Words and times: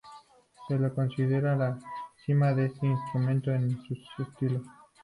Se 0.67 0.79
le 0.79 0.91
considera 0.91 1.55
la 1.55 1.77
cima 2.25 2.55
de 2.55 2.65
este 2.65 2.87
instrumento 2.87 3.51
en 3.51 3.69
su 3.83 4.23
estilo. 4.23 4.63